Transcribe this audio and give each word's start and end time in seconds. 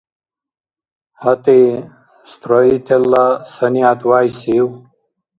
ГьатӀи, 1.21 1.61
строителла 2.31 3.25
санигӀят 3.51 3.99
вяйсив? 4.09 4.67